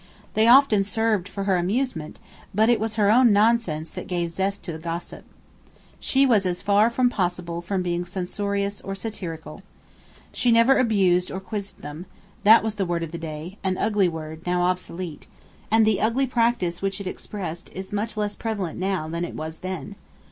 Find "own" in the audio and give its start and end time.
3.11-3.31